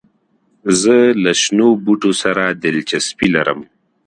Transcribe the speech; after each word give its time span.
زه 0.81 0.95
له 1.23 1.31
شنو 1.41 1.67
بوټو 1.83 2.11
سره 2.21 2.43
دلچسپي 2.63 3.27
لرم. 3.35 3.59